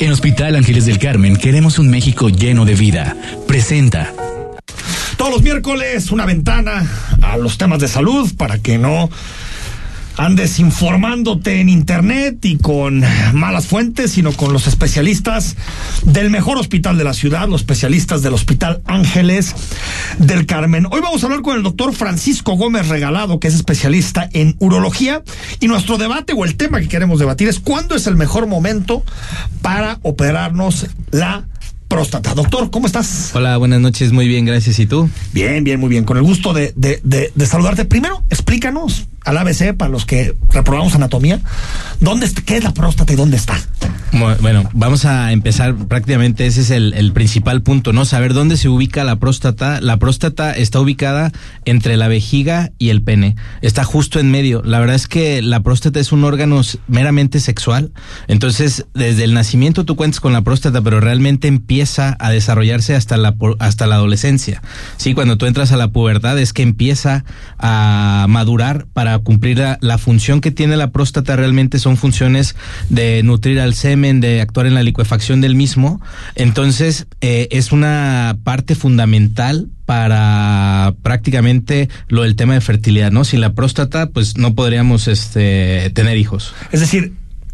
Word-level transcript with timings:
En 0.00 0.10
Hospital 0.10 0.56
Ángeles 0.56 0.86
del 0.86 0.98
Carmen 0.98 1.36
queremos 1.36 1.78
un 1.78 1.88
México 1.88 2.28
lleno 2.28 2.64
de 2.64 2.74
vida. 2.74 3.16
Presenta. 3.46 4.12
Todos 5.16 5.30
los 5.30 5.42
miércoles 5.42 6.10
una 6.10 6.26
ventana 6.26 6.86
a 7.22 7.36
los 7.36 7.56
temas 7.56 7.78
de 7.78 7.88
salud 7.88 8.30
para 8.36 8.58
que 8.58 8.76
no 8.76 9.08
andes 10.16 10.58
informándote 10.58 11.60
en 11.60 11.68
internet 11.68 12.44
y 12.44 12.56
con 12.56 13.02
malas 13.32 13.66
fuentes, 13.66 14.12
sino 14.12 14.32
con 14.32 14.52
los 14.52 14.66
especialistas 14.66 15.56
del 16.04 16.30
mejor 16.30 16.58
hospital 16.58 16.96
de 16.98 17.04
la 17.04 17.14
ciudad, 17.14 17.48
los 17.48 17.62
especialistas 17.62 18.22
del 18.22 18.34
Hospital 18.34 18.82
Ángeles 18.86 19.54
del 20.18 20.46
Carmen. 20.46 20.86
Hoy 20.90 21.00
vamos 21.00 21.22
a 21.22 21.26
hablar 21.26 21.42
con 21.42 21.56
el 21.56 21.62
doctor 21.62 21.94
Francisco 21.94 22.52
Gómez 22.56 22.88
Regalado, 22.88 23.40
que 23.40 23.48
es 23.48 23.54
especialista 23.54 24.28
en 24.32 24.56
urología, 24.58 25.22
y 25.60 25.68
nuestro 25.68 25.98
debate 25.98 26.32
o 26.36 26.44
el 26.44 26.56
tema 26.56 26.80
que 26.80 26.88
queremos 26.88 27.18
debatir 27.18 27.48
es 27.48 27.58
cuándo 27.58 27.94
es 27.94 28.06
el 28.06 28.16
mejor 28.16 28.46
momento 28.46 29.02
para 29.62 29.98
operarnos 30.02 30.86
la 31.10 31.46
próstata. 31.94 32.34
Doctor, 32.34 32.72
¿cómo 32.72 32.88
estás? 32.88 33.30
Hola, 33.34 33.56
buenas 33.56 33.80
noches, 33.80 34.10
muy 34.10 34.26
bien, 34.26 34.44
gracias. 34.44 34.80
¿Y 34.80 34.86
tú? 34.86 35.08
Bien, 35.32 35.62
bien, 35.62 35.78
muy 35.78 35.88
bien. 35.88 36.04
Con 36.04 36.16
el 36.16 36.24
gusto 36.24 36.52
de, 36.52 36.72
de, 36.74 37.00
de, 37.04 37.30
de 37.32 37.46
saludarte. 37.46 37.84
Primero, 37.84 38.24
explícanos 38.30 39.06
al 39.24 39.38
ABC, 39.38 39.74
para 39.76 39.90
los 39.90 40.04
que 40.04 40.34
reprobamos 40.50 40.94
anatomía, 40.94 41.40
¿dónde 42.00 42.28
¿qué 42.44 42.56
es 42.56 42.64
la 42.64 42.74
próstata 42.74 43.12
y 43.12 43.16
dónde 43.16 43.36
está? 43.36 43.56
Bueno, 44.40 44.70
vamos 44.72 45.06
a 45.06 45.32
empezar 45.32 45.74
prácticamente, 45.74 46.46
ese 46.46 46.60
es 46.60 46.70
el, 46.70 46.92
el, 46.94 47.12
principal 47.12 47.62
punto, 47.62 47.92
¿no? 47.92 48.04
Saber 48.04 48.32
dónde 48.32 48.56
se 48.56 48.68
ubica 48.68 49.02
la 49.02 49.16
próstata. 49.16 49.80
La 49.80 49.96
próstata 49.96 50.52
está 50.52 50.78
ubicada 50.78 51.32
entre 51.64 51.96
la 51.96 52.06
vejiga 52.06 52.70
y 52.78 52.90
el 52.90 53.02
pene. 53.02 53.34
Está 53.60 53.82
justo 53.82 54.20
en 54.20 54.30
medio. 54.30 54.62
La 54.64 54.78
verdad 54.78 54.94
es 54.94 55.08
que 55.08 55.42
la 55.42 55.60
próstata 55.64 55.98
es 55.98 56.12
un 56.12 56.22
órgano 56.22 56.60
meramente 56.86 57.40
sexual. 57.40 57.90
Entonces, 58.28 58.86
desde 58.94 59.24
el 59.24 59.34
nacimiento 59.34 59.84
tú 59.84 59.96
cuentas 59.96 60.20
con 60.20 60.32
la 60.32 60.42
próstata, 60.42 60.80
pero 60.80 61.00
realmente 61.00 61.48
empieza 61.48 61.83
a 62.18 62.30
desarrollarse 62.30 62.94
hasta 62.94 63.16
la, 63.16 63.34
hasta 63.58 63.86
la 63.86 63.96
adolescencia. 63.96 64.62
Sí, 64.96 65.14
cuando 65.14 65.38
tú 65.38 65.46
entras 65.46 65.72
a 65.72 65.76
la 65.76 65.88
pubertad 65.88 66.38
es 66.38 66.52
que 66.52 66.62
empieza 66.62 67.24
a 67.58 68.26
madurar 68.28 68.86
para 68.92 69.18
cumplir 69.18 69.62
la, 69.80 69.98
función 69.98 70.40
que 70.40 70.50
tiene 70.50 70.76
la 70.76 70.90
próstata 70.90 71.36
realmente 71.36 71.78
son 71.78 71.96
funciones 71.96 72.56
de 72.88 73.22
nutrir 73.22 73.60
al 73.60 73.74
semen, 73.74 74.20
de 74.20 74.40
actuar 74.40 74.66
en 74.66 74.74
la 74.74 74.82
licuefacción 74.82 75.40
del 75.40 75.54
mismo. 75.54 76.00
Entonces, 76.34 77.06
eh, 77.20 77.48
es 77.50 77.72
una 77.72 78.36
parte 78.42 78.74
fundamental 78.74 79.68
para 79.86 80.94
prácticamente 81.02 81.88
lo 82.08 82.22
del 82.22 82.36
tema 82.36 82.54
de 82.54 82.60
fertilidad, 82.60 83.12
¿no? 83.12 83.24
Sin 83.24 83.40
la 83.40 83.52
próstata, 83.52 84.08
pues 84.08 84.36
no 84.36 84.54
podríamos 84.54 85.08
este, 85.08 85.90
tener 85.90 86.16
hijos. 86.16 86.54
Es 86.72 86.80
decir, 86.80 87.12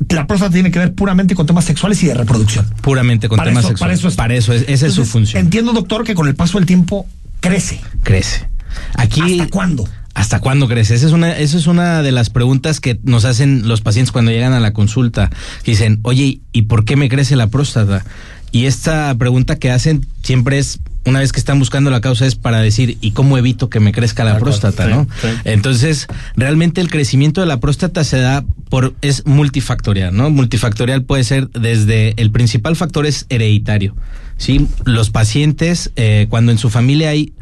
la 0.08 0.26
próstata 0.26 0.52
tiene 0.52 0.70
que 0.70 0.78
ver 0.78 0.94
puramente 0.94 1.34
con 1.34 1.46
temas 1.46 1.64
sexuales 1.64 2.02
y 2.02 2.06
de 2.06 2.14
reproducción. 2.14 2.66
Puramente 2.80 3.28
con 3.28 3.36
para 3.36 3.50
temas 3.50 3.64
eso, 3.64 3.68
sexuales. 3.68 4.00
Para 4.00 4.08
eso, 4.08 4.08
es, 4.08 4.16
para 4.16 4.34
eso 4.34 4.52
es, 4.52 4.62
esa 4.62 4.72
Entonces, 4.72 4.88
es 4.88 4.94
su 4.94 5.04
función. 5.04 5.44
Entiendo, 5.44 5.72
doctor, 5.72 6.04
que 6.04 6.14
con 6.14 6.26
el 6.26 6.34
paso 6.34 6.58
del 6.58 6.66
tiempo 6.66 7.06
crece. 7.40 7.80
Crece. 8.02 8.48
Aquí, 8.94 9.40
¿Hasta 9.40 9.48
cuándo? 9.48 9.88
¿Hasta 10.14 10.40
cuándo 10.40 10.68
crece? 10.68 10.94
Esa 10.94 11.06
es 11.06 11.12
una, 11.12 11.36
esa 11.38 11.56
es 11.56 11.66
una 11.66 12.02
de 12.02 12.12
las 12.12 12.30
preguntas 12.30 12.80
que 12.80 12.98
nos 13.04 13.24
hacen 13.24 13.68
los 13.68 13.80
pacientes 13.80 14.12
cuando 14.12 14.30
llegan 14.30 14.52
a 14.52 14.60
la 14.60 14.72
consulta. 14.72 15.30
Dicen, 15.64 16.00
oye, 16.02 16.40
¿y 16.52 16.62
por 16.62 16.84
qué 16.84 16.96
me 16.96 17.08
crece 17.08 17.36
la 17.36 17.46
próstata? 17.46 18.04
Y 18.52 18.66
esta 18.66 19.14
pregunta 19.16 19.56
que 19.56 19.70
hacen 19.70 20.06
siempre 20.22 20.58
es, 20.58 20.80
una 21.06 21.20
vez 21.20 21.32
que 21.32 21.38
están 21.38 21.58
buscando 21.58 21.90
la 21.90 22.00
causa, 22.00 22.26
es 22.26 22.34
para 22.34 22.60
decir, 22.60 22.98
¿y 23.00 23.12
cómo 23.12 23.38
evito 23.38 23.70
que 23.70 23.80
me 23.80 23.92
crezca 23.92 24.24
la 24.24 24.38
próstata? 24.38 24.84
sí, 24.84 24.90
¿no? 24.90 25.06
sí. 25.20 25.28
Entonces, 25.44 26.06
realmente 26.36 26.80
el 26.80 26.90
crecimiento 26.90 27.40
de 27.40 27.46
la 27.46 27.58
próstata 27.58 28.04
se 28.04 28.18
da 28.18 28.44
por, 28.68 28.94
es 29.00 29.24
multifactorial, 29.26 30.14
¿no? 30.14 30.30
Multifactorial 30.30 31.02
puede 31.02 31.24
ser 31.24 31.48
desde, 31.50 32.14
el 32.20 32.30
principal 32.30 32.76
factor 32.76 33.06
es 33.06 33.26
hereditario. 33.28 33.94
Sí, 34.36 34.68
los 34.84 35.10
pacientes, 35.10 35.90
eh, 35.96 36.26
cuando 36.30 36.52
en 36.52 36.58
su 36.58 36.70
familia 36.70 37.10
hay 37.10 37.32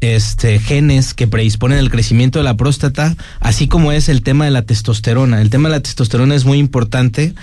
este, 0.00 0.58
genes 0.58 1.14
que 1.14 1.26
predisponen 1.26 1.78
el 1.78 1.90
crecimiento 1.90 2.38
de 2.38 2.44
la 2.44 2.56
próstata, 2.56 3.16
así 3.40 3.68
como 3.68 3.92
es 3.92 4.08
el 4.08 4.22
tema 4.22 4.44
de 4.44 4.50
la 4.50 4.62
testosterona. 4.62 5.40
El 5.40 5.50
tema 5.50 5.68
de 5.68 5.76
la 5.76 5.80
testosterona 5.80 6.34
es 6.34 6.44
muy 6.44 6.58
importante 6.58 7.34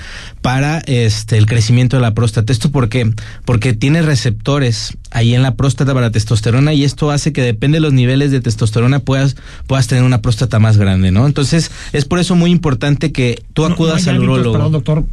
para 0.41 0.79
este, 0.79 1.37
el 1.37 1.45
crecimiento 1.45 1.97
de 1.97 2.01
la 2.01 2.13
próstata. 2.13 2.53
¿Esto 2.53 2.71
por 2.71 2.89
qué? 2.89 3.11
Porque 3.45 3.73
tiene 3.73 4.01
receptores 4.01 4.97
ahí 5.11 5.35
en 5.35 5.43
la 5.43 5.55
próstata 5.55 5.93
para 5.93 6.11
testosterona 6.11 6.73
y 6.73 6.83
esto 6.83 7.11
hace 7.11 7.33
que 7.33 7.41
depende 7.41 7.77
de 7.77 7.81
los 7.81 7.93
niveles 7.93 8.31
de 8.31 8.41
testosterona 8.41 8.99
puedas, 8.99 9.35
puedas 9.67 9.87
tener 9.87 10.03
una 10.03 10.21
próstata 10.21 10.59
más 10.59 10.77
grande, 10.77 11.11
¿no? 11.11 11.25
Entonces, 11.25 11.71
es 11.91 12.05
por 12.05 12.19
eso 12.19 12.35
muy 12.35 12.51
importante 12.51 13.11
que 13.11 13.43
tú 13.53 13.65
acudas 13.65 14.05
no, 14.05 14.13
no 14.13 14.17
al 14.17 14.23
urólogo. 14.23 14.53
Perdón, 14.53 14.71
doctor. 14.71 15.05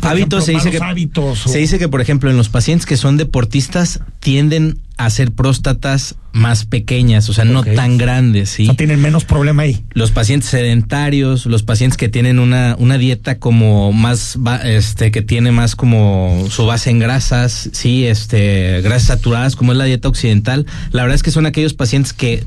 Por 0.00 0.10
hábitos 0.10 0.12
ejemplo, 0.12 0.40
se 0.40 0.52
dice 0.52 0.70
que 0.70 0.78
hábitos 0.78 1.46
o... 1.46 1.48
se 1.48 1.58
dice 1.58 1.78
que 1.78 1.88
por 1.88 2.00
ejemplo 2.00 2.30
en 2.30 2.36
los 2.36 2.48
pacientes 2.48 2.86
que 2.86 2.96
son 2.96 3.16
deportistas 3.16 4.00
tienden 4.20 4.78
a 4.96 5.10
ser 5.10 5.32
próstatas 5.32 6.16
más 6.32 6.64
pequeñas, 6.64 7.28
o 7.28 7.32
sea, 7.32 7.44
no 7.44 7.62
tan 7.62 7.98
grandes, 7.98 8.50
¿sí? 8.50 8.62
o 8.62 8.66
sea, 8.66 8.76
tienen 8.76 9.00
menos 9.00 9.24
problema 9.24 9.64
ahí. 9.64 9.84
Los 9.92 10.10
pacientes 10.10 10.48
sedentarios, 10.48 11.46
los 11.46 11.62
pacientes 11.62 11.96
que 11.96 12.08
tienen 12.08 12.38
una, 12.38 12.76
una 12.78 12.98
dieta 12.98 13.38
como 13.38 13.92
más, 13.92 14.38
este, 14.64 15.10
que 15.10 15.22
tiene 15.22 15.52
más 15.52 15.76
como 15.76 16.46
su 16.50 16.64
base 16.66 16.90
en 16.90 16.98
grasas, 16.98 17.70
sí, 17.72 18.06
este, 18.06 18.80
grasas 18.82 19.08
saturadas, 19.08 19.56
como 19.56 19.72
es 19.72 19.78
la 19.78 19.84
dieta 19.84 20.08
occidental, 20.08 20.66
la 20.90 21.02
verdad 21.02 21.16
es 21.16 21.22
que 21.22 21.30
son 21.30 21.46
aquellos 21.46 21.74
pacientes 21.74 22.12
que 22.12 22.44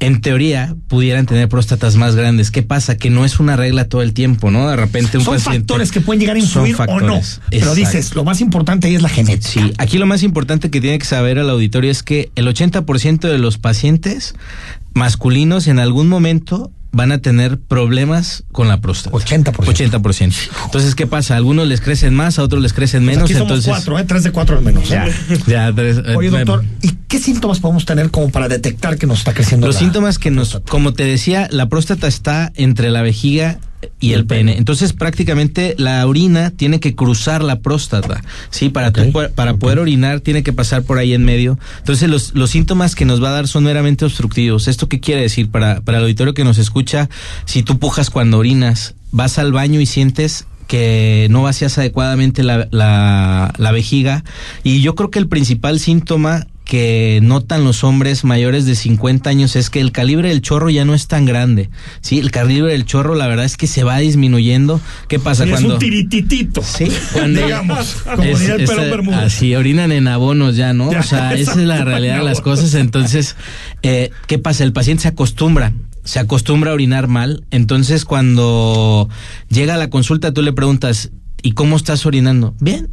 en 0.00 0.20
teoría 0.20 0.74
pudieran 0.88 1.26
tener 1.26 1.48
próstatas 1.48 1.96
más 1.96 2.16
grandes. 2.16 2.50
¿Qué 2.50 2.62
pasa? 2.62 2.96
Que 2.96 3.10
no 3.10 3.24
es 3.24 3.38
una 3.40 3.56
regla 3.56 3.88
todo 3.88 4.02
el 4.02 4.14
tiempo, 4.14 4.50
¿no? 4.50 4.68
De 4.68 4.76
repente 4.76 5.18
un 5.18 5.24
Son 5.24 5.34
paciente... 5.34 5.60
factores 5.60 5.92
que 5.92 6.00
pueden 6.00 6.20
llegar 6.20 6.36
a 6.36 6.38
influir 6.38 6.76
o 6.76 7.00
no. 7.00 7.20
Pero 7.50 7.72
exacto. 7.72 7.74
dices, 7.74 8.14
lo 8.14 8.24
más 8.24 8.40
importante 8.40 8.88
ahí 8.88 8.94
es 8.94 9.02
la 9.02 9.08
genética. 9.08 9.48
Sí, 9.48 9.72
aquí 9.78 9.98
lo 9.98 10.06
más 10.06 10.22
importante 10.22 10.70
que 10.70 10.80
tiene 10.80 10.98
que 10.98 11.04
saber 11.04 11.38
el 11.38 11.50
auditorio 11.50 11.90
es 11.90 12.02
que 12.02 12.30
el 12.34 12.46
80% 12.46 13.20
de 13.20 13.38
los 13.38 13.58
pacientes 13.58 14.34
masculinos 14.94 15.68
en 15.68 15.78
algún 15.78 16.08
momento 16.08 16.70
van 16.92 17.12
a 17.12 17.18
tener 17.18 17.58
problemas 17.58 18.44
con 18.52 18.68
la 18.68 18.80
próstata. 18.80 19.16
80%. 19.16 19.52
80%. 19.52 20.34
Entonces, 20.64 20.94
¿qué 20.94 21.06
pasa? 21.06 21.34
A 21.34 21.36
algunos 21.36 21.66
les 21.68 21.80
crecen 21.80 22.14
más, 22.14 22.38
a 22.38 22.42
otros 22.42 22.62
les 22.62 22.72
crecen 22.72 23.04
Pues 23.04 23.16
menos. 23.16 23.24
aquí 23.30 23.34
somos 23.34 23.48
entonces, 23.50 23.70
cuatro, 23.70 23.98
¿eh? 23.98 24.04
Tres 24.04 24.24
de 24.24 24.32
cuatro 24.32 24.56
al 24.58 24.64
menos. 24.64 24.84
¿eh? 24.90 24.94
ya, 24.94 25.08
ya, 25.46 25.72
tres, 25.74 25.98
eh, 26.04 26.16
Oye, 26.16 26.30
doctor, 26.30 26.64
¿y 26.82 26.90
qué 27.08 27.18
síntomas 27.18 27.60
podemos 27.60 27.84
tener 27.84 28.10
como 28.10 28.30
para 28.30 28.48
detectar 28.48 28.98
que 28.98 29.06
nos 29.06 29.18
está 29.18 29.34
creciendo 29.34 29.66
Los 29.66 29.76
la- 29.76 29.80
síntomas 29.80 30.18
que 30.18 30.30
nos, 30.30 30.60
como 30.68 30.92
te 30.92 31.04
decía, 31.04 31.48
la 31.50 31.68
próstata 31.68 32.06
está 32.08 32.52
entre 32.56 32.90
la 32.90 33.02
vejiga 33.02 33.58
y 33.98 34.12
el 34.12 34.26
pene. 34.26 34.56
Entonces, 34.58 34.92
prácticamente 34.92 35.74
la 35.78 36.06
orina 36.06 36.50
tiene 36.50 36.80
que 36.80 36.94
cruzar 36.94 37.42
la 37.42 37.60
próstata, 37.60 38.22
¿sí? 38.50 38.68
Para, 38.68 38.92
tú 38.92 39.00
Ok, 39.02 39.12
po- 39.12 39.30
para 39.34 39.54
poder 39.54 39.78
orinar 39.78 40.20
tiene 40.20 40.42
que 40.42 40.52
pasar 40.52 40.82
por 40.82 40.98
ahí 40.98 41.14
en 41.14 41.24
medio. 41.24 41.58
Entonces, 41.78 42.08
los, 42.08 42.34
los 42.34 42.50
síntomas 42.50 42.94
que 42.94 43.04
nos 43.04 43.22
va 43.22 43.28
a 43.28 43.32
dar 43.32 43.48
son 43.48 43.64
meramente 43.64 44.04
obstructivos. 44.04 44.68
¿Esto 44.68 44.88
qué 44.88 45.00
quiere 45.00 45.22
decir? 45.22 45.50
Para, 45.50 45.80
para 45.80 45.98
el 45.98 46.04
auditorio 46.04 46.34
que 46.34 46.44
nos 46.44 46.58
escucha, 46.58 47.08
si 47.46 47.62
tú 47.62 47.78
pujas 47.78 48.10
cuando 48.10 48.38
orinas, 48.38 48.94
vas 49.12 49.38
al 49.38 49.52
baño 49.52 49.80
y 49.80 49.86
sientes 49.86 50.46
que 50.66 51.26
no 51.30 51.42
vacías 51.42 51.76
adecuadamente 51.78 52.42
la, 52.44 52.68
la, 52.70 53.52
la 53.58 53.72
vejiga. 53.72 54.22
Y 54.62 54.82
yo 54.82 54.94
creo 54.94 55.10
que 55.10 55.18
el 55.18 55.26
principal 55.26 55.80
síntoma 55.80 56.46
que 56.64 57.18
notan 57.22 57.64
los 57.64 57.82
hombres 57.82 58.22
mayores 58.22 58.64
de 58.64 58.76
50 58.76 59.28
años 59.28 59.56
es 59.56 59.70
que 59.70 59.80
el 59.80 59.90
calibre 59.90 60.28
del 60.28 60.40
chorro 60.40 60.70
ya 60.70 60.84
no 60.84 60.94
es 60.94 61.08
tan 61.08 61.24
grande. 61.24 61.68
Sí, 62.00 62.18
el 62.20 62.30
calibre 62.30 62.70
del 62.72 62.84
chorro 62.84 63.16
la 63.16 63.26
verdad 63.26 63.44
es 63.44 63.56
que 63.56 63.66
se 63.66 63.82
va 63.82 63.98
disminuyendo. 63.98 64.80
¿Qué 65.08 65.18
pasa 65.18 65.42
Sí, 65.44 65.50
es 65.50 65.56
cuando 65.56 65.74
un 65.74 65.80
tirititito. 65.80 66.62
Sí, 66.62 66.86
cuando 67.12 67.42
digamos, 67.44 67.96
como 68.04 68.22
es- 68.22 68.40
el 68.48 68.60
es- 68.60 68.70
perro 68.70 68.82
Bermúdez. 68.82 69.18
así 69.18 69.54
orinan 69.56 69.90
en 69.90 70.06
abonos 70.06 70.54
ya, 70.56 70.72
¿no? 70.72 70.92
Ya, 70.92 71.00
o 71.00 71.02
sea, 71.02 71.34
esa 71.34 71.52
es 71.52 71.56
la 71.58 71.84
realidad 71.84 72.18
de 72.18 72.24
las 72.24 72.40
cosas. 72.40 72.74
Entonces, 72.74 73.34
eh, 73.82 74.10
¿qué 74.28 74.38
pasa? 74.38 74.62
El 74.62 74.72
paciente 74.72 75.02
se 75.02 75.08
acostumbra, 75.08 75.72
se 76.04 76.20
acostumbra 76.20 76.70
a 76.70 76.74
orinar 76.74 77.08
mal. 77.08 77.44
Entonces, 77.50 78.04
cuando 78.04 79.08
llega 79.48 79.74
a 79.74 79.78
la 79.78 79.90
consulta, 79.90 80.32
tú 80.32 80.40
le 80.42 80.52
preguntas, 80.52 81.10
¿y 81.42 81.52
cómo 81.52 81.76
estás 81.76 82.06
orinando? 82.06 82.54
Bien. 82.60 82.90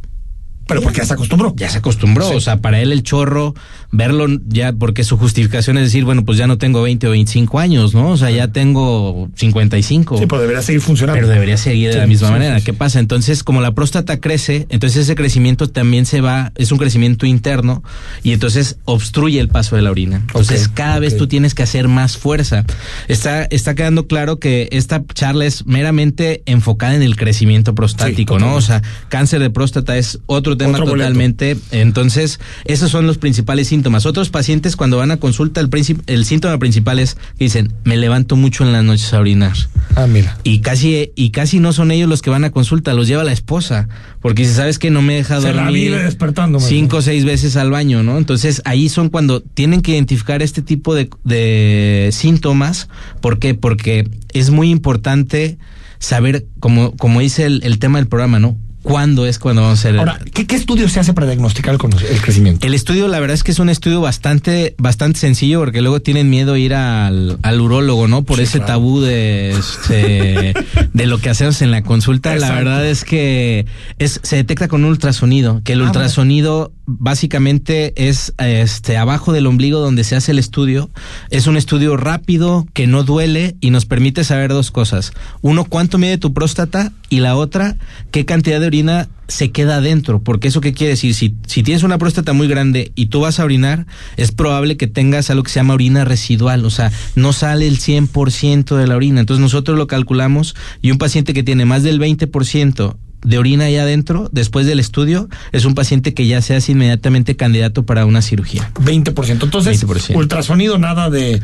Pero 0.68 0.82
porque 0.82 0.98
ya 0.98 1.06
se 1.06 1.14
acostumbró. 1.14 1.52
Ya 1.56 1.68
se 1.70 1.78
acostumbró, 1.78 2.28
Sí. 2.28 2.34
o 2.36 2.40
sea, 2.40 2.58
para 2.58 2.80
él 2.80 2.92
el 2.92 3.02
chorro, 3.02 3.54
verlo 3.90 4.26
ya, 4.46 4.72
porque 4.72 5.02
su 5.02 5.16
justificación 5.16 5.78
es 5.78 5.84
decir, 5.84 6.04
bueno, 6.04 6.24
pues 6.24 6.38
ya 6.38 6.46
no 6.46 6.58
tengo 6.58 6.82
20 6.82 7.08
o 7.08 7.10
25 7.10 7.58
años, 7.58 7.94
¿no? 7.94 8.10
O 8.10 8.16
sea, 8.16 8.30
ya 8.30 8.48
tengo 8.48 9.28
55. 9.34 10.18
Sí, 10.18 10.26
pero 10.28 10.40
debería 10.42 10.62
seguir 10.62 10.82
funcionando. 10.82 11.18
Pero 11.20 11.32
debería 11.32 11.56
seguir 11.56 11.88
de 11.88 11.92
Sí, 11.94 11.98
la 11.98 12.06
misma 12.06 12.28
sí, 12.28 12.32
manera. 12.34 12.60
¿Qué 12.60 12.74
pasa? 12.74 13.00
Entonces, 13.00 13.42
como 13.42 13.60
la 13.62 13.72
próstata 13.72 14.20
crece, 14.20 14.66
entonces 14.68 15.04
ese 15.04 15.14
crecimiento 15.14 15.68
también 15.68 16.04
se 16.04 16.20
va, 16.20 16.52
es 16.56 16.70
un 16.70 16.76
crecimiento 16.78 17.24
interno 17.24 17.82
y 18.22 18.32
entonces 18.32 18.76
obstruye 18.84 19.40
el 19.40 19.48
paso 19.48 19.74
de 19.74 19.80
la 19.82 19.90
orina. 19.90 20.18
Entonces, 20.18 20.68
cada 20.68 20.98
vez 20.98 21.16
tú 21.16 21.26
tienes 21.28 21.54
que 21.54 21.62
hacer 21.62 21.88
más 21.88 22.18
fuerza. 22.18 22.66
Está, 23.08 23.44
está 23.44 23.74
quedando 23.74 24.06
claro 24.06 24.38
que 24.38 24.68
esta 24.70 25.02
charla 25.14 25.46
es 25.46 25.64
meramente 25.66 26.42
enfocada 26.44 26.94
en 26.94 27.02
el 27.02 27.16
crecimiento 27.16 27.74
prostático, 27.74 28.38
¿no? 28.38 28.54
O 28.54 28.60
sea, 28.60 28.82
cáncer 29.08 29.40
de 29.40 29.48
próstata 29.48 29.96
es 29.96 30.18
otro 30.26 30.57
tema 30.58 30.78
totalmente. 30.78 31.56
Entonces, 31.70 32.40
esos 32.64 32.90
son 32.90 33.06
los 33.06 33.18
principales 33.18 33.68
síntomas. 33.68 34.04
Otros 34.04 34.28
pacientes 34.30 34.76
cuando 34.76 34.98
van 34.98 35.10
a 35.10 35.16
consulta, 35.16 35.60
el, 35.60 35.70
el 36.06 36.24
síntoma 36.24 36.58
principal 36.58 36.98
es 36.98 37.14
que 37.14 37.44
dicen, 37.44 37.72
me 37.84 37.96
levanto 37.96 38.36
mucho 38.36 38.64
en 38.64 38.72
las 38.72 38.84
noches 38.84 39.12
a 39.14 39.20
orinar. 39.20 39.56
Ah, 39.94 40.06
mira. 40.06 40.36
Y 40.44 40.60
casi, 40.60 41.12
y 41.14 41.30
casi 41.30 41.60
no 41.60 41.72
son 41.72 41.90
ellos 41.90 42.08
los 42.08 42.20
que 42.20 42.30
van 42.30 42.44
a 42.44 42.50
consulta, 42.50 42.92
los 42.92 43.08
lleva 43.08 43.24
la 43.24 43.32
esposa. 43.32 43.88
Porque 44.20 44.44
si 44.44 44.52
sabes 44.52 44.78
que 44.78 44.90
no 44.90 45.00
me 45.00 45.14
deja 45.14 45.40
Se 45.40 45.52
dormir 45.52 45.92
la 45.92 45.98
despertando, 45.98 46.60
cinco 46.60 46.98
o 46.98 47.02
seis 47.02 47.24
veces 47.24 47.56
al 47.56 47.70
baño, 47.70 48.02
¿no? 48.02 48.18
Entonces 48.18 48.62
ahí 48.64 48.88
son 48.88 49.08
cuando 49.08 49.40
tienen 49.40 49.80
que 49.80 49.92
identificar 49.92 50.42
este 50.42 50.60
tipo 50.60 50.94
de, 50.94 51.08
de 51.24 52.10
síntomas. 52.12 52.88
¿Por 53.20 53.38
qué? 53.38 53.54
Porque 53.54 54.10
es 54.32 54.50
muy 54.50 54.70
importante 54.70 55.58
saber, 55.98 56.46
como, 56.60 56.96
como 56.96 57.20
dice 57.20 57.44
el, 57.44 57.60
el 57.64 57.78
tema 57.78 57.98
del 57.98 58.08
programa, 58.08 58.38
¿no? 58.38 58.56
Cuándo 58.82 59.26
es 59.26 59.38
cuando 59.38 59.62
vamos 59.62 59.78
a 59.78 59.80
hacer. 59.80 59.98
Ahora, 59.98 60.18
¿qué, 60.32 60.46
¿qué, 60.46 60.56
estudio 60.56 60.88
se 60.88 61.00
hace 61.00 61.12
para 61.12 61.26
diagnosticar 61.26 61.74
el, 61.74 61.80
el, 62.10 62.20
crecimiento? 62.20 62.66
El 62.66 62.74
estudio, 62.74 63.08
la 63.08 63.20
verdad 63.20 63.34
es 63.34 63.44
que 63.44 63.52
es 63.52 63.58
un 63.58 63.68
estudio 63.68 64.00
bastante, 64.00 64.74
bastante 64.78 65.18
sencillo 65.18 65.60
porque 65.60 65.82
luego 65.82 66.00
tienen 66.00 66.30
miedo 66.30 66.56
ir 66.56 66.74
al, 66.74 67.38
al 67.42 67.60
urólogo, 67.60 68.08
¿no? 68.08 68.22
Por 68.22 68.36
sí, 68.36 68.44
ese 68.44 68.58
claro. 68.58 68.74
tabú 68.74 69.00
de, 69.00 69.50
este, 69.50 70.54
de 70.92 71.06
lo 71.06 71.18
que 71.18 71.30
hacemos 71.30 71.60
en 71.62 71.70
la 71.70 71.82
consulta. 71.82 72.34
Exacto. 72.34 72.54
La 72.54 72.58
verdad 72.58 72.86
es 72.86 73.04
que 73.04 73.66
es, 73.98 74.20
se 74.22 74.36
detecta 74.36 74.68
con 74.68 74.84
un 74.84 74.90
ultrasonido, 74.90 75.60
que 75.64 75.72
el 75.72 75.82
ah, 75.82 75.84
ultrasonido. 75.84 76.72
Básicamente 76.88 78.08
es 78.08 78.32
este 78.38 78.96
abajo 78.96 79.32
del 79.32 79.46
ombligo 79.46 79.78
donde 79.78 80.04
se 80.04 80.16
hace 80.16 80.32
el 80.32 80.38
estudio. 80.38 80.88
Es 81.28 81.46
un 81.46 81.58
estudio 81.58 81.96
rápido, 81.98 82.66
que 82.72 82.86
no 82.86 83.04
duele 83.04 83.56
y 83.60 83.70
nos 83.70 83.84
permite 83.84 84.24
saber 84.24 84.50
dos 84.50 84.70
cosas. 84.70 85.12
Uno, 85.42 85.64
cuánto 85.64 85.98
mide 85.98 86.16
tu 86.16 86.32
próstata 86.32 86.92
y 87.10 87.20
la 87.20 87.36
otra, 87.36 87.76
qué 88.10 88.24
cantidad 88.24 88.58
de 88.58 88.66
orina 88.66 89.08
se 89.28 89.50
queda 89.50 89.76
adentro, 89.76 90.22
porque 90.22 90.48
eso 90.48 90.62
qué 90.62 90.72
quiere 90.72 90.92
decir, 90.92 91.12
si, 91.12 91.34
si 91.46 91.62
tienes 91.62 91.82
una 91.82 91.98
próstata 91.98 92.32
muy 92.32 92.48
grande 92.48 92.92
y 92.94 93.06
tú 93.06 93.20
vas 93.20 93.38
a 93.38 93.44
orinar, 93.44 93.86
es 94.16 94.32
probable 94.32 94.78
que 94.78 94.86
tengas 94.86 95.28
algo 95.28 95.42
que 95.42 95.50
se 95.50 95.60
llama 95.60 95.74
orina 95.74 96.06
residual, 96.06 96.64
o 96.64 96.70
sea, 96.70 96.90
no 97.14 97.34
sale 97.34 97.68
el 97.68 97.78
100% 97.78 98.74
de 98.74 98.86
la 98.86 98.96
orina, 98.96 99.20
entonces 99.20 99.42
nosotros 99.42 99.76
lo 99.76 99.86
calculamos 99.86 100.56
y 100.80 100.92
un 100.92 100.98
paciente 100.98 101.34
que 101.34 101.42
tiene 101.42 101.66
más 101.66 101.82
del 101.82 102.00
20% 102.00 102.96
de 103.22 103.38
orina 103.38 103.64
ahí 103.64 103.76
adentro, 103.76 104.28
después 104.32 104.66
del 104.66 104.80
estudio, 104.80 105.28
es 105.52 105.64
un 105.64 105.74
paciente 105.74 106.14
que 106.14 106.26
ya 106.26 106.40
se 106.42 106.54
hace 106.54 106.72
inmediatamente 106.72 107.36
candidato 107.36 107.84
para 107.84 108.06
una 108.06 108.22
cirugía. 108.22 108.70
20%. 108.74 109.42
Entonces, 109.42 109.84
20%. 109.84 110.16
ultrasonido, 110.16 110.78
nada 110.78 111.10
de 111.10 111.42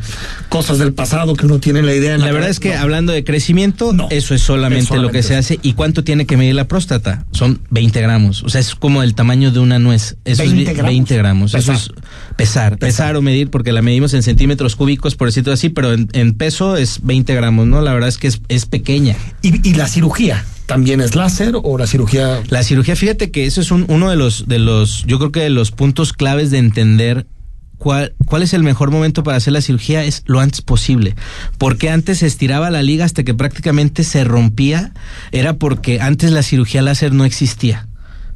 cosas 0.49 0.79
del 0.79 0.93
pasado 0.93 1.35
que 1.35 1.47
uno 1.47 1.59
tiene 1.59 1.83
la 1.83 1.95
idea. 1.95 2.17
la, 2.19 2.27
la 2.27 2.33
verdad 2.33 2.51
es 2.51 2.61
que 2.61 2.75
no. 2.75 2.81
hablando 2.81 3.13
de 3.13 3.25
crecimiento, 3.25 3.93
no. 3.93 4.09
eso 4.11 4.35
es 4.35 4.43
solamente, 4.43 4.83
es 4.83 4.89
solamente, 4.89 5.07
lo 5.07 5.13
que 5.13 5.23
se 5.23 5.37
hace. 5.37 5.59
¿Y 5.63 5.75
cuánto 5.75 6.05
tiene 6.05 6.27
que 6.27 6.37
medir 6.37 6.55
la 6.55 6.69
próstata? 6.69 7.25
Son 7.33 7.61
20 7.71 8.01
gramos. 8.01 8.43
O 8.43 8.49
sea, 8.49 8.61
es 8.61 8.75
como 8.75 9.03
el 9.03 9.15
tamaño 9.15 9.51
de 9.51 9.61
una 9.61 9.79
nuez. 9.79 10.17
Eso 10.25 10.43
20 10.43 10.63
es 10.63 10.77
gramos. 10.77 10.91
20 10.91 11.17
gramos. 11.17 11.55
Eso 11.55 11.73
es 11.73 11.91
pesar, 12.37 12.79
pesar. 12.79 12.79
Pesar 12.79 13.17
o 13.17 13.23
medir, 13.23 13.51
porque 13.51 13.73
la 13.73 13.83
medimos 13.83 14.15
en 14.15 14.23
centímetros 14.23 14.77
cúbicos, 14.77 15.17
por 15.17 15.29
decirlo 15.29 15.53
así, 15.53 15.69
pero 15.69 15.93
en, 15.93 16.09
en 16.13 16.35
peso 16.35 16.77
es 16.77 17.01
20 17.03 17.35
gramos, 17.35 17.67
¿no? 17.67 17.81
La 17.81 17.93
verdad 17.93 18.09
es 18.09 18.19
que 18.19 18.29
es, 18.29 18.41
es 18.49 18.67
pequeña. 18.67 19.17
¿Y, 19.43 19.69
y 19.69 19.75
la 19.75 19.89
cirugía? 19.89 20.45
también 20.67 21.03
es 21.03 21.15
láser 21.15 21.57
o 21.63 21.77
la 21.77 21.87
cirugía 21.87 22.43
la 22.49 22.63
cirugía 22.63 22.97
fíjate 22.97 23.31
que 23.31 23.45
eso 23.45 23.61
es 23.61 23.71
un, 23.71 23.85
uno 23.89 24.09
de 24.09 24.17
los 24.17 24.49
de 24.49 24.59
los 24.59 25.05
yo 25.07 25.19
creo 25.19 25.31
que 25.31 25.41
de 25.41 25.51
los 25.51 25.73
puntos 25.73 26.15
claves 26.15 26.51
de 26.51 26.57
entender 26.57 27.27
cuál, 27.85 28.15
cuál 28.25 28.43
es 28.43 28.55
el 28.55 28.63
mejor 28.63 28.91
momento 28.91 29.23
para 29.23 29.37
hacer 29.37 29.53
la 29.53 29.61
cirugía 29.61 30.05
es 30.05 30.23
lo 30.27 30.41
antes 30.41 30.63
posible. 30.63 31.15
Porque 31.59 31.91
antes 31.91 32.19
se 32.19 32.27
estiraba 32.27 32.71
la 32.71 32.83
liga 32.83 33.05
hasta 33.05 33.25
que 33.25 33.35
prácticamente 33.35 34.05
se 34.05 34.25
rompía, 34.25 34.93
era 35.33 35.55
porque 35.55 36.01
antes 36.01 36.31
la 36.31 36.43
cirugía 36.43 36.81
láser 36.81 37.13
no 37.13 37.25
existía. 37.25 37.87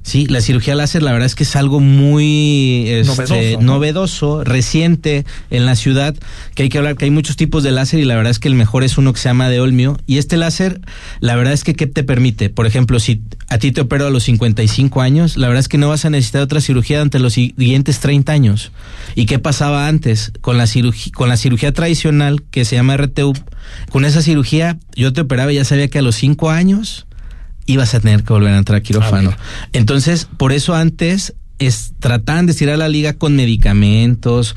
Sí, 0.03 0.27
la 0.27 0.41
cirugía 0.41 0.75
láser 0.75 1.03
la 1.03 1.12
verdad 1.12 1.27
es 1.27 1.35
que 1.35 1.45
es 1.45 1.55
algo 1.55 1.81
muy 1.81 2.89
este, 2.89 3.05
novedoso, 3.05 3.61
¿no? 3.61 3.73
novedoso, 3.75 4.45
reciente 4.45 5.27
en 5.50 5.67
la 5.67 5.77
ciudad, 5.77 6.17
que 6.55 6.62
hay 6.62 6.69
que 6.71 6.79
hablar 6.79 6.97
que 6.97 7.05
hay 7.05 7.11
muchos 7.11 7.37
tipos 7.37 7.62
de 7.62 7.73
láser 7.73 8.00
y 8.00 8.05
la 8.05 8.17
verdad 8.17 8.31
es 8.31 8.39
que 8.39 8.49
el 8.49 8.55
mejor 8.55 8.85
es 8.85 8.97
uno 8.97 9.12
que 9.12 9.21
se 9.21 9.29
llama 9.29 9.50
de 9.50 9.61
Olmio. 9.61 9.99
Y 10.06 10.19
este 10.19 10.37
láser, 10.37 10.81
la 11.21 11.37
verdad 11.37 11.53
es 11.53 11.62
que 11.62 11.75
¿qué 11.75 11.87
te 11.87 12.05
permite? 12.05 12.49
Por 12.49 12.67
ejemplo, 12.67 13.00
si 13.00 13.23
a 13.49 13.59
ti 13.59 13.73
te 13.73 13.83
opero 13.83 14.06
a 14.06 14.11
los 14.11 14.25
55 14.25 15.00
años, 15.03 15.37
la 15.37 15.49
verdad 15.49 15.61
es 15.61 15.69
que 15.69 15.79
no 15.79 15.89
vas 15.89 16.05
a 16.05 16.11
necesitar 16.11 16.43
otra 16.43 16.61
cirugía 16.61 16.99
durante 16.99 17.19
los 17.19 17.35
siguientes 17.35 18.01
30 18.01 18.33
años. 18.33 18.73
¿Y 19.15 19.27
qué 19.27 19.39
pasaba 19.39 19.89
antes? 19.89 20.33
Con 20.41 20.56
la 20.56 20.67
cirugía, 20.67 21.12
con 21.15 21.29
la 21.29 21.37
cirugía 21.37 21.73
tradicional 21.73 22.43
que 22.51 22.65
se 22.65 22.77
llama 22.77 22.97
RTU, 22.97 23.35
con 23.91 24.05
esa 24.05 24.23
cirugía 24.23 24.79
yo 24.97 25.12
te 25.12 25.21
operaba 25.21 25.53
y 25.53 25.56
ya 25.56 25.65
sabía 25.65 25.89
que 25.89 25.99
a 25.99 26.03
los 26.03 26.17
5 26.17 26.51
años 26.51 27.07
ibas 27.69 27.94
a 27.94 28.00
tener 28.00 28.25
que 28.25 28.32
volver 28.32 28.55
a 28.55 28.59
entrar 28.59 28.79
a 28.79 28.82
quirófano. 28.82 29.35
Ah, 29.38 29.69
Entonces, 29.73 30.26
por 30.37 30.53
eso 30.53 30.75
antes 30.75 31.35
es, 31.59 31.93
trataban 32.00 32.47
de 32.47 32.53
estirar 32.53 32.79
la 32.79 32.88
liga 32.88 33.12
con 33.12 33.37
medicamentos, 33.37 34.56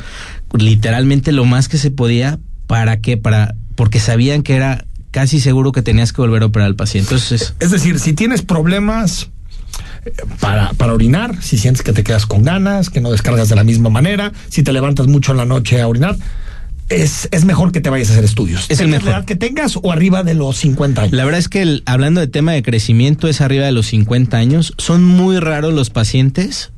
literalmente 0.53 1.31
lo 1.31 1.45
más 1.45 1.67
que 1.67 1.77
se 1.77 1.91
podía, 1.91 2.39
¿para 2.67 3.01
qué? 3.01 3.17
Para, 3.17 3.55
porque 3.75 3.99
sabían 3.99 4.43
que 4.43 4.55
era 4.55 4.85
casi 5.11 5.41
seguro 5.41 5.73
que 5.73 5.81
tenías 5.81 6.13
que 6.13 6.21
volver 6.21 6.41
a 6.43 6.45
operar 6.47 6.67
al 6.67 6.75
paciente. 6.75 7.13
Entonces, 7.13 7.53
es 7.59 7.69
decir, 7.69 7.99
si 7.99 8.13
tienes 8.13 8.43
problemas 8.43 9.29
para, 10.39 10.71
para, 10.73 10.93
orinar, 10.93 11.43
si 11.43 11.57
sientes 11.57 11.83
que 11.83 11.91
te 11.91 12.03
quedas 12.03 12.25
con 12.25 12.43
ganas, 12.43 12.89
que 12.89 13.01
no 13.01 13.11
descargas 13.11 13.49
de 13.49 13.57
la 13.57 13.65
misma 13.65 13.89
manera, 13.89 14.31
si 14.47 14.63
te 14.63 14.71
levantas 14.71 15.07
mucho 15.07 15.33
en 15.33 15.37
la 15.37 15.45
noche 15.45 15.81
a 15.81 15.87
orinar, 15.87 16.15
es, 16.91 17.27
es, 17.31 17.45
mejor 17.45 17.71
que 17.71 17.81
te 17.81 17.89
vayas 17.89 18.09
a 18.09 18.13
hacer 18.13 18.25
estudios. 18.25 18.65
Es 18.69 18.79
el 18.79 18.89
mejor. 18.89 19.05
la 19.05 19.17
edad 19.17 19.25
que 19.25 19.35
tengas 19.35 19.77
o 19.81 19.91
arriba 19.91 20.23
de 20.23 20.33
los 20.33 20.57
50 20.57 21.01
años? 21.01 21.13
La 21.13 21.25
verdad 21.25 21.39
es 21.39 21.49
que 21.49 21.61
el, 21.61 21.83
hablando 21.85 22.21
de 22.21 22.27
tema 22.27 22.51
de 22.51 22.63
crecimiento 22.63 23.27
es 23.27 23.41
arriba 23.41 23.65
de 23.65 23.71
los 23.71 23.87
50 23.87 24.37
años. 24.37 24.73
Son 24.77 25.03
muy 25.03 25.39
raros 25.39 25.73
los 25.73 25.89
pacientes 25.89 26.71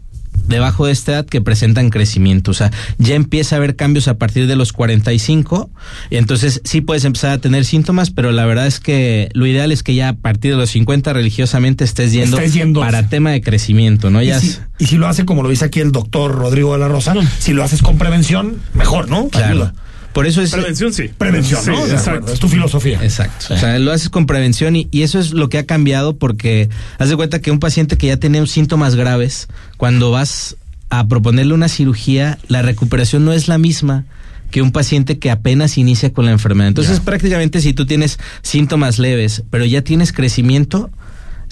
debajo 0.47 0.85
de 0.85 0.91
esta 0.91 1.13
edad 1.13 1.25
que 1.25 1.41
presentan 1.41 1.89
crecimiento. 1.89 2.51
O 2.51 2.53
sea, 2.53 2.71
ya 2.97 3.15
empieza 3.15 3.55
a 3.55 3.57
haber 3.57 3.75
cambios 3.75 4.07
a 4.07 4.15
partir 4.17 4.47
de 4.47 4.55
los 4.55 4.73
45. 4.73 5.69
Y 6.09 6.17
entonces 6.17 6.61
sí 6.63 6.81
puedes 6.81 7.05
empezar 7.05 7.31
a 7.31 7.37
tener 7.37 7.65
síntomas, 7.65 8.11
pero 8.11 8.31
la 8.31 8.45
verdad 8.45 8.67
es 8.67 8.79
que 8.79 9.29
lo 9.33 9.45
ideal 9.45 9.71
es 9.71 9.83
que 9.83 9.95
ya 9.95 10.09
a 10.09 10.13
partir 10.13 10.51
de 10.51 10.57
los 10.57 10.71
50 10.71 11.13
religiosamente 11.13 11.83
estés 11.83 12.11
yendo, 12.11 12.37
estés 12.37 12.53
yendo 12.53 12.81
para 12.81 13.07
tema 13.09 13.31
de 13.31 13.41
crecimiento, 13.41 14.09
¿no? 14.09 14.21
Y, 14.21 14.27
ya 14.27 14.39
si, 14.39 14.57
y 14.79 14.87
si 14.87 14.97
lo 14.97 15.07
hace 15.07 15.25
como 15.25 15.43
lo 15.43 15.49
dice 15.49 15.65
aquí 15.65 15.79
el 15.79 15.91
doctor 15.91 16.33
Rodrigo 16.33 16.73
de 16.73 16.79
la 16.79 16.87
Rosa, 16.87 17.15
si 17.39 17.53
lo 17.53 17.63
haces 17.63 17.81
con 17.81 17.97
prevención, 17.97 18.57
mejor, 18.73 19.09
¿no? 19.09 19.29
Claro. 19.29 19.47
Ayuda. 19.47 19.73
Por 20.13 20.27
eso 20.27 20.41
es. 20.41 20.51
Prevención, 20.51 20.93
sí. 20.93 21.09
Prevención, 21.17 21.63
sí, 21.63 21.71
¿no? 21.71 21.85
Exacto. 21.87 22.31
Es 22.31 22.39
tu 22.39 22.47
filosofía. 22.47 22.99
Exacto. 23.03 23.45
Sí. 23.47 23.53
O 23.53 23.57
sea, 23.57 23.79
lo 23.79 23.91
haces 23.91 24.09
con 24.09 24.25
prevención 24.25 24.75
y, 24.75 24.87
y, 24.91 25.01
eso 25.01 25.19
es 25.19 25.31
lo 25.31 25.49
que 25.49 25.57
ha 25.57 25.65
cambiado 25.65 26.15
porque 26.17 26.69
haz 26.99 27.09
de 27.09 27.15
cuenta 27.15 27.39
que 27.39 27.51
un 27.51 27.59
paciente 27.59 27.97
que 27.97 28.07
ya 28.07 28.17
tiene 28.17 28.45
síntomas 28.47 28.95
graves, 28.95 29.47
cuando 29.77 30.11
vas 30.11 30.55
a 30.89 31.07
proponerle 31.07 31.53
una 31.53 31.67
cirugía, 31.67 32.37
la 32.47 32.61
recuperación 32.61 33.25
no 33.25 33.33
es 33.33 33.47
la 33.47 33.57
misma 33.57 34.05
que 34.53 34.61
un 34.61 34.71
paciente 34.71 35.17
que 35.17 35.31
apenas 35.31 35.79
inicia 35.79 36.13
con 36.13 36.25
la 36.25 36.31
enfermedad. 36.31 36.67
Entonces, 36.67 36.97
yeah. 36.97 37.05
prácticamente 37.05 37.59
si 37.59 37.73
tú 37.73 37.87
tienes 37.87 38.19
síntomas 38.43 38.99
leves, 38.99 39.43
pero 39.49 39.65
ya 39.65 39.81
tienes 39.81 40.13
crecimiento, 40.13 40.91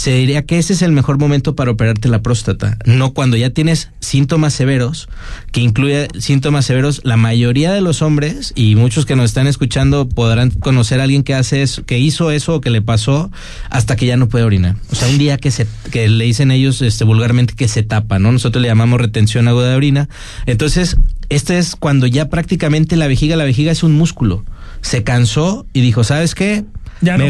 se 0.01 0.15
diría 0.15 0.41
que 0.47 0.57
ese 0.57 0.73
es 0.73 0.81
el 0.81 0.93
mejor 0.93 1.19
momento 1.19 1.53
para 1.53 1.69
operarte 1.69 2.09
la 2.09 2.23
próstata, 2.23 2.75
no 2.85 3.13
cuando 3.13 3.37
ya 3.37 3.51
tienes 3.51 3.91
síntomas 3.99 4.51
severos, 4.51 5.07
que 5.51 5.61
incluye 5.61 6.07
síntomas 6.17 6.65
severos, 6.65 7.01
la 7.03 7.17
mayoría 7.17 7.71
de 7.71 7.81
los 7.81 8.01
hombres 8.01 8.51
y 8.55 8.73
muchos 8.73 9.05
que 9.05 9.15
nos 9.15 9.25
están 9.25 9.45
escuchando 9.45 10.09
podrán 10.09 10.49
conocer 10.49 11.01
a 11.01 11.03
alguien 11.03 11.21
que 11.21 11.35
hace 11.35 11.61
eso, 11.61 11.85
que 11.85 11.99
hizo 11.99 12.31
eso 12.31 12.55
o 12.55 12.61
que 12.61 12.71
le 12.71 12.81
pasó 12.81 13.29
hasta 13.69 13.95
que 13.95 14.07
ya 14.07 14.17
no 14.17 14.27
puede 14.27 14.43
orinar. 14.43 14.75
O 14.91 14.95
sea, 14.95 15.07
un 15.07 15.19
día 15.19 15.37
que 15.37 15.51
se 15.51 15.67
que 15.91 16.09
le 16.09 16.25
dicen 16.25 16.49
ellos 16.49 16.81
este 16.81 17.03
vulgarmente 17.03 17.53
que 17.53 17.67
se 17.67 17.83
tapa, 17.83 18.17
¿no? 18.17 18.31
Nosotros 18.31 18.59
le 18.59 18.69
llamamos 18.69 18.99
retención 18.99 19.47
aguda 19.47 19.69
de 19.69 19.75
orina. 19.75 20.09
Entonces, 20.47 20.97
este 21.29 21.59
es 21.59 21.75
cuando 21.75 22.07
ya 22.07 22.27
prácticamente 22.27 22.95
la 22.95 23.05
vejiga, 23.05 23.35
la 23.35 23.43
vejiga 23.43 23.71
es 23.71 23.83
un 23.83 23.93
músculo. 23.93 24.45
Se 24.81 25.03
cansó 25.03 25.67
y 25.73 25.81
dijo, 25.81 26.03
¿sabes 26.03 26.33
qué? 26.33 26.65
Ya 27.01 27.17
no 27.17 27.25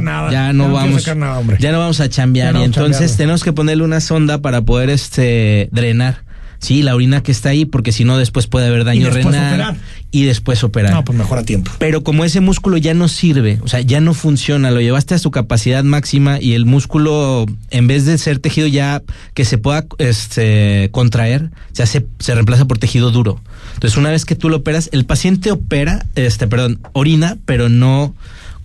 nada, 0.00 0.32
ya 0.32 0.52
no, 0.52 0.64
ya 0.64 0.70
vamos, 0.72 1.16
nada, 1.16 1.42
ya 1.58 1.72
no 1.72 1.78
vamos 1.78 2.00
a 2.00 2.08
chambear 2.08 2.54
no 2.54 2.60
y 2.60 2.64
entonces 2.64 3.16
tenemos 3.16 3.44
que 3.44 3.52
ponerle 3.52 3.84
una 3.84 4.00
sonda 4.00 4.38
para 4.38 4.62
poder 4.62 4.90
este 4.90 5.68
drenar. 5.72 6.30
Sí, 6.60 6.82
la 6.82 6.94
orina 6.94 7.22
que 7.22 7.32
está 7.32 7.48
ahí, 7.48 7.64
porque 7.64 7.90
si 7.90 8.04
no 8.04 8.18
después 8.18 8.46
puede 8.46 8.66
haber 8.66 8.84
daño 8.84 9.06
y 9.06 9.10
renal 9.10 9.54
operar. 9.54 9.76
y 10.10 10.24
después 10.24 10.62
operar. 10.62 10.92
No, 10.92 11.04
pues 11.04 11.16
mejor 11.16 11.38
a 11.38 11.42
tiempo. 11.42 11.72
Pero 11.78 12.04
como 12.04 12.22
ese 12.22 12.40
músculo 12.40 12.76
ya 12.76 12.92
no 12.92 13.08
sirve, 13.08 13.58
o 13.62 13.68
sea, 13.68 13.80
ya 13.80 14.02
no 14.02 14.12
funciona, 14.12 14.70
lo 14.70 14.82
llevaste 14.82 15.14
a 15.14 15.18
su 15.18 15.30
capacidad 15.30 15.82
máxima 15.84 16.38
y 16.38 16.52
el 16.52 16.66
músculo, 16.66 17.46
en 17.70 17.86
vez 17.86 18.04
de 18.04 18.18
ser 18.18 18.40
tejido 18.40 18.66
ya 18.66 19.02
que 19.32 19.46
se 19.46 19.56
pueda 19.56 19.86
este, 19.96 20.90
contraer, 20.92 21.50
se 21.72 21.82
hace, 21.82 22.04
se 22.18 22.34
reemplaza 22.34 22.66
por 22.66 22.76
tejido 22.76 23.10
duro. 23.10 23.40
Entonces, 23.74 23.96
una 23.96 24.10
vez 24.10 24.26
que 24.26 24.34
tú 24.34 24.50
lo 24.50 24.58
operas, 24.58 24.90
el 24.92 25.06
paciente 25.06 25.50
opera, 25.50 26.04
este, 26.14 26.46
perdón, 26.46 26.78
orina, 26.92 27.38
pero 27.46 27.70
no 27.70 28.14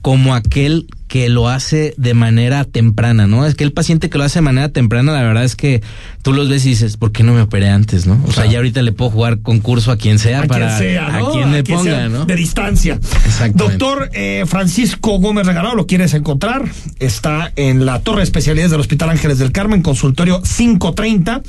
como 0.05 0.35
aquel 0.35 0.85
que 1.07 1.29
lo 1.29 1.49
hace 1.49 1.93
de 1.97 2.13
manera 2.13 2.63
temprana, 2.65 3.27
¿no? 3.27 3.45
Es 3.45 3.55
que 3.55 3.63
el 3.63 3.71
paciente 3.71 4.09
que 4.09 4.17
lo 4.17 4.23
hace 4.23 4.39
de 4.39 4.43
manera 4.43 4.69
temprana, 4.69 5.13
la 5.13 5.23
verdad 5.23 5.43
es 5.43 5.55
que 5.55 5.81
tú 6.23 6.33
los 6.33 6.49
ves 6.49 6.65
y 6.65 6.69
dices, 6.69 6.97
¿por 6.97 7.11
qué 7.11 7.23
no 7.23 7.33
me 7.33 7.41
operé 7.41 7.69
antes, 7.69 8.07
no? 8.07 8.19
O 8.27 8.31
sea, 8.31 8.45
ya 8.45 8.57
ahorita 8.57 8.81
le 8.81 8.91
puedo 8.91 9.11
jugar 9.11 9.39
concurso 9.39 9.91
a 9.91 9.97
quien 9.97 10.17
sea 10.17 10.41
a 10.41 10.47
para 10.47 10.77
quien 10.77 10.91
sea, 10.93 11.09
¿no? 11.09 11.27
a 11.27 11.31
quien 11.31 11.51
quien 11.51 11.63
ponga, 11.63 11.83
sea, 11.83 12.09
¿no? 12.09 12.25
De 12.25 12.35
distancia. 12.35 12.99
Exactamente. 13.25 13.63
Doctor 13.63 14.09
eh, 14.13 14.45
Francisco 14.47 15.19
Gómez 15.19 15.45
Regalado, 15.45 15.75
lo 15.75 15.85
quieres 15.85 16.13
encontrar. 16.13 16.63
Está 16.99 17.51
en 17.55 17.85
la 17.85 17.99
Torre 17.99 18.17
de 18.17 18.23
Especialidades 18.23 18.71
del 18.71 18.79
Hospital 18.79 19.11
Ángeles 19.11 19.37
del 19.37 19.51
Carmen, 19.51 19.83
consultorio 19.83 20.41
530. 20.41 21.43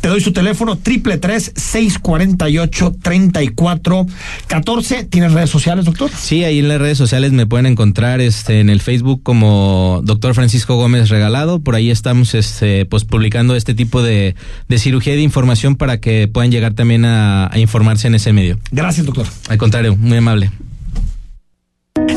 Te 0.00 0.08
doy 0.08 0.20
su 0.20 0.32
teléfono, 0.32 0.76
triple 0.76 1.18
tres 1.18 1.52
seis 1.54 1.98
cuarenta 1.98 2.48
y 2.48 2.58
ocho 2.58 2.94
treinta 3.02 3.42
y 3.42 3.48
cuatro 3.48 4.06
catorce. 4.46 5.04
¿Tienes 5.04 5.32
redes 5.32 5.50
sociales, 5.50 5.84
doctor? 5.84 6.10
Sí, 6.16 6.44
ahí 6.44 6.60
en 6.60 6.68
las 6.68 6.80
redes 6.80 6.96
sociales 6.96 7.32
me 7.32 7.46
pueden 7.46 7.66
encontrar 7.66 8.20
este 8.20 8.60
en 8.60 8.70
el 8.70 8.80
Facebook 8.86 9.20
como 9.24 10.00
Doctor 10.04 10.32
Francisco 10.34 10.76
Gómez 10.76 11.08
Regalado. 11.08 11.58
Por 11.58 11.74
ahí 11.74 11.90
estamos 11.90 12.34
este, 12.34 12.86
pues 12.86 13.04
publicando 13.04 13.56
este 13.56 13.74
tipo 13.74 14.00
de, 14.00 14.36
de 14.68 14.78
cirugía 14.78 15.14
y 15.14 15.16
de 15.16 15.22
información 15.22 15.74
para 15.74 15.98
que 15.98 16.28
puedan 16.28 16.52
llegar 16.52 16.74
también 16.74 17.04
a, 17.04 17.52
a 17.52 17.58
informarse 17.58 18.06
en 18.06 18.14
ese 18.14 18.32
medio. 18.32 18.60
Gracias, 18.70 19.04
doctor. 19.04 19.26
Al 19.48 19.58
contrario, 19.58 19.96
muy 19.96 20.18
amable. 20.18 20.52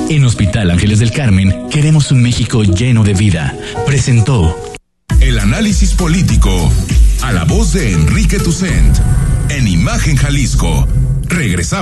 En 0.09 0.23
Hospital 0.25 0.69
Ángeles 0.69 0.99
del 0.99 1.11
Carmen 1.11 1.55
queremos 1.71 2.11
un 2.11 2.21
México 2.21 2.63
lleno 2.63 3.03
de 3.03 3.15
vida. 3.15 3.55
Presentó 3.87 4.55
El 5.21 5.39
análisis 5.39 5.93
político 5.93 6.71
a 7.23 7.31
la 7.31 7.45
voz 7.45 7.73
de 7.73 7.93
Enrique 7.93 8.37
Tucent 8.37 8.95
en 9.49 9.67
Imagen 9.67 10.17
Jalisco. 10.17 10.87
Regresamos. 11.23 11.77